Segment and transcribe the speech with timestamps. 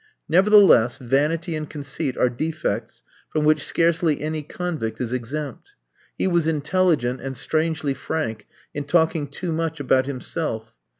[0.27, 5.75] Nevertheless, vanity and conceit are defects from which scarcely any convict is exempt.
[6.17, 10.73] He was intelligent and strangely frank in talking too much about himself.